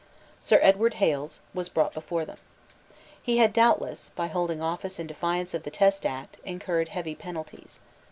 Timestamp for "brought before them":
1.69-2.39